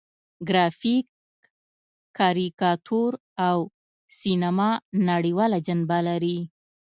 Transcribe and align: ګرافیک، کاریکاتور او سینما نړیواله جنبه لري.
ګرافیک، 0.47 1.07
کاریکاتور 2.17 3.11
او 3.47 3.57
سینما 4.19 4.71
نړیواله 5.09 5.57
جنبه 5.67 5.99
لري. 6.07 6.37